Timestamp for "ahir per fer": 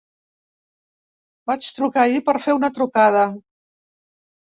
2.05-2.55